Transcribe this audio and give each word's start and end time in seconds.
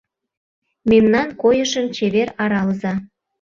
Мемнан 0.89 1.29
койышым 1.41 1.85
чевер 1.95 2.29
аралыза 2.43 2.93